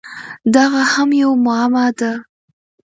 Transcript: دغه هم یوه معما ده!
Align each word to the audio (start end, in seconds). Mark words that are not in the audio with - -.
دغه 0.55 0.81
هم 0.91 1.09
یوه 1.21 1.37
معما 1.45 1.85
ده! 1.99 2.11